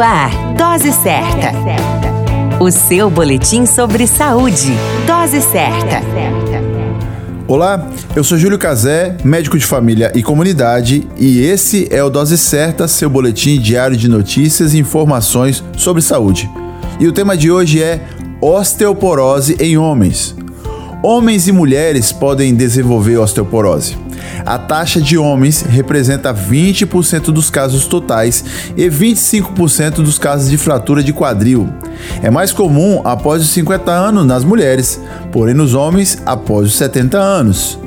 Ar, 0.00 0.30
Dose 0.54 0.92
Certa. 0.92 1.52
O 2.58 2.70
seu 2.70 3.10
boletim 3.10 3.66
sobre 3.66 4.06
saúde. 4.06 4.72
Dose 5.06 5.42
certa. 5.42 6.00
Olá, 7.46 7.86
eu 8.16 8.24
sou 8.24 8.38
Júlio 8.38 8.58
Cazé, 8.58 9.16
médico 9.22 9.58
de 9.58 9.66
família 9.66 10.10
e 10.14 10.22
comunidade, 10.22 11.06
e 11.18 11.40
esse 11.40 11.86
é 11.90 12.02
o 12.02 12.08
Dose 12.08 12.38
Certa, 12.38 12.88
seu 12.88 13.10
boletim 13.10 13.60
diário 13.60 13.96
de 13.96 14.08
notícias 14.08 14.72
e 14.72 14.78
informações 14.78 15.62
sobre 15.76 16.00
saúde. 16.00 16.50
E 16.98 17.06
o 17.06 17.12
tema 17.12 17.36
de 17.36 17.50
hoje 17.50 17.82
é 17.82 18.00
osteoporose 18.40 19.56
em 19.60 19.76
homens. 19.76 20.34
Homens 21.02 21.46
e 21.46 21.52
mulheres 21.52 22.10
podem 22.10 22.54
desenvolver 22.54 23.18
osteoporose. 23.18 23.98
A 24.44 24.58
taxa 24.58 25.00
de 25.00 25.16
homens 25.18 25.62
representa 25.62 26.34
20% 26.34 27.26
dos 27.32 27.50
casos 27.50 27.86
totais 27.86 28.44
e 28.76 28.88
25% 28.88 29.96
dos 29.96 30.18
casos 30.18 30.50
de 30.50 30.56
fratura 30.56 31.02
de 31.02 31.12
quadril. 31.12 31.68
É 32.22 32.30
mais 32.30 32.52
comum 32.52 33.02
após 33.04 33.42
os 33.42 33.50
50 33.50 33.90
anos 33.90 34.26
nas 34.26 34.44
mulheres, 34.44 35.00
porém 35.30 35.54
nos 35.54 35.74
homens 35.74 36.22
após 36.24 36.66
os 36.66 36.76
70 36.76 37.18
anos. 37.18 37.78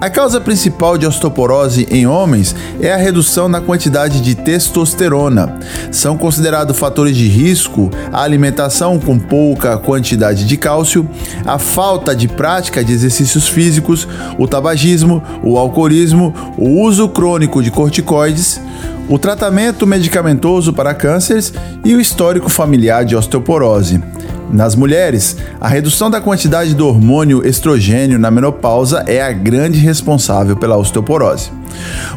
A 0.00 0.10
causa 0.10 0.40
principal 0.40 0.98
de 0.98 1.06
osteoporose 1.06 1.86
em 1.90 2.06
homens 2.06 2.54
é 2.80 2.92
a 2.92 2.96
redução 2.96 3.48
na 3.48 3.60
quantidade 3.60 4.20
de 4.20 4.34
testosterona. 4.34 5.58
São 5.90 6.18
considerados 6.18 6.76
fatores 6.76 7.16
de 7.16 7.26
risco 7.28 7.90
a 8.12 8.22
alimentação 8.22 8.98
com 8.98 9.18
pouca 9.18 9.78
quantidade 9.78 10.44
de 10.44 10.56
cálcio, 10.56 11.08
a 11.46 11.58
falta 11.58 12.14
de 12.14 12.28
prática 12.28 12.84
de 12.84 12.92
exercícios 12.92 13.48
físicos, 13.48 14.06
o 14.38 14.46
tabagismo, 14.46 15.22
o 15.42 15.56
alcoolismo, 15.56 16.34
o 16.58 16.82
uso 16.82 17.08
crônico 17.08 17.62
de 17.62 17.70
corticoides, 17.70 18.60
o 19.08 19.18
tratamento 19.18 19.86
medicamentoso 19.86 20.72
para 20.72 20.94
cânceres 20.94 21.52
e 21.84 21.94
o 21.94 22.00
histórico 22.00 22.48
familiar 22.48 23.04
de 23.04 23.16
osteoporose. 23.16 24.02
Nas 24.50 24.74
mulheres, 24.74 25.36
a 25.60 25.68
redução 25.68 26.10
da 26.10 26.20
quantidade 26.20 26.74
do 26.74 26.86
hormônio 26.86 27.46
estrogênio 27.46 28.18
na 28.18 28.30
menopausa 28.30 29.04
é 29.06 29.20
a 29.20 29.32
grande 29.32 29.78
responsável 29.78 30.56
pela 30.56 30.76
osteoporose. 30.76 31.50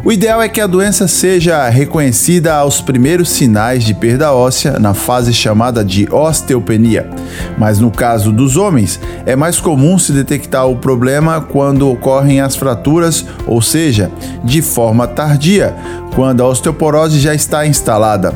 O 0.03 0.11
ideal 0.11 0.41
é 0.41 0.47
que 0.47 0.61
a 0.61 0.67
doença 0.67 1.07
seja 1.07 1.67
reconhecida 1.69 2.53
aos 2.53 2.81
primeiros 2.81 3.29
sinais 3.29 3.83
de 3.83 3.93
perda 3.93 4.31
óssea 4.33 4.79
na 4.79 4.93
fase 4.93 5.33
chamada 5.33 5.83
de 5.83 6.07
osteopenia, 6.11 7.09
mas 7.57 7.79
no 7.79 7.91
caso 7.91 8.31
dos 8.31 8.57
homens, 8.57 8.99
é 9.25 9.35
mais 9.35 9.59
comum 9.59 9.97
se 9.97 10.11
detectar 10.11 10.67
o 10.67 10.77
problema 10.77 11.41
quando 11.41 11.89
ocorrem 11.89 12.39
as 12.39 12.55
fraturas, 12.55 13.25
ou 13.45 13.61
seja, 13.61 14.11
de 14.43 14.61
forma 14.61 15.07
tardia, 15.07 15.75
quando 16.15 16.41
a 16.41 16.47
osteoporose 16.47 17.19
já 17.19 17.33
está 17.33 17.65
instalada. 17.65 18.33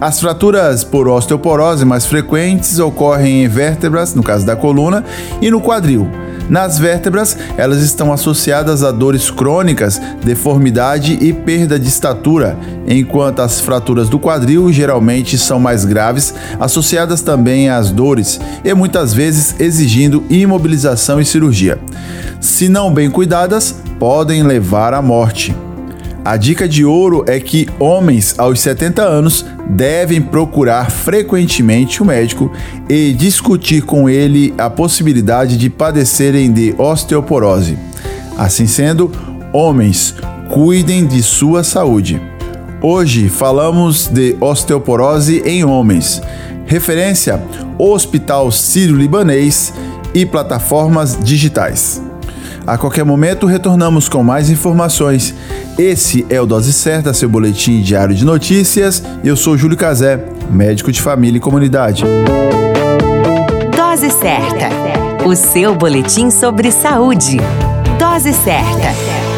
As 0.00 0.20
fraturas 0.20 0.84
por 0.84 1.08
osteoporose 1.08 1.84
mais 1.84 2.06
frequentes 2.06 2.78
ocorrem 2.78 3.44
em 3.44 3.48
vértebras, 3.48 4.14
no 4.14 4.22
caso 4.22 4.46
da 4.46 4.54
coluna, 4.54 5.04
e 5.40 5.50
no 5.50 5.60
quadril. 5.60 6.08
Nas 6.48 6.78
vértebras, 6.78 7.36
elas 7.56 7.82
estão 7.82 8.12
associadas 8.12 8.82
a 8.82 8.90
dores 8.90 9.30
crônicas, 9.30 10.00
deformidade 10.24 11.18
e 11.20 11.32
perda 11.32 11.78
de 11.78 11.88
estatura, 11.88 12.56
enquanto 12.86 13.40
as 13.40 13.60
fraturas 13.60 14.08
do 14.08 14.18
quadril 14.18 14.72
geralmente 14.72 15.36
são 15.36 15.60
mais 15.60 15.84
graves, 15.84 16.34
associadas 16.58 17.20
também 17.20 17.68
às 17.68 17.90
dores 17.90 18.40
e 18.64 18.72
muitas 18.72 19.12
vezes 19.12 19.54
exigindo 19.60 20.24
imobilização 20.30 21.20
e 21.20 21.24
cirurgia. 21.24 21.78
Se 22.40 22.68
não 22.68 22.92
bem 22.92 23.10
cuidadas, 23.10 23.74
podem 23.98 24.42
levar 24.42 24.94
à 24.94 25.02
morte. 25.02 25.54
A 26.28 26.36
dica 26.36 26.68
de 26.68 26.84
ouro 26.84 27.24
é 27.26 27.40
que 27.40 27.66
homens 27.78 28.34
aos 28.36 28.60
70 28.60 29.02
anos 29.02 29.46
devem 29.66 30.20
procurar 30.20 30.90
frequentemente 30.90 32.02
o 32.02 32.04
médico 32.04 32.52
e 32.86 33.14
discutir 33.14 33.80
com 33.80 34.10
ele 34.10 34.52
a 34.58 34.68
possibilidade 34.68 35.56
de 35.56 35.70
padecerem 35.70 36.52
de 36.52 36.74
osteoporose. 36.76 37.78
Assim 38.36 38.66
sendo, 38.66 39.10
homens, 39.54 40.16
cuidem 40.50 41.06
de 41.06 41.22
sua 41.22 41.64
saúde. 41.64 42.20
Hoje 42.82 43.30
falamos 43.30 44.06
de 44.06 44.36
osteoporose 44.38 45.42
em 45.46 45.64
homens. 45.64 46.20
Referência: 46.66 47.42
Hospital 47.78 48.52
Sírio-Libanês 48.52 49.72
e 50.12 50.26
plataformas 50.26 51.18
digitais. 51.18 52.02
A 52.66 52.76
qualquer 52.76 53.02
momento 53.02 53.46
retornamos 53.46 54.10
com 54.10 54.22
mais 54.22 54.50
informações. 54.50 55.34
Esse 55.78 56.26
é 56.28 56.40
o 56.40 56.44
Dose 56.44 56.72
Certa, 56.72 57.14
seu 57.14 57.28
boletim 57.28 57.80
diário 57.80 58.12
de 58.12 58.24
notícias. 58.24 59.00
Eu 59.22 59.36
sou 59.36 59.56
Júlio 59.56 59.76
Cazé, 59.76 60.24
médico 60.50 60.90
de 60.90 61.00
família 61.00 61.38
e 61.38 61.40
comunidade. 61.40 62.02
Dose 63.76 64.10
Certa, 64.10 65.24
o 65.24 65.36
seu 65.36 65.76
boletim 65.76 66.32
sobre 66.32 66.72
saúde. 66.72 67.36
Dose 67.96 68.32
certa. 68.32 69.37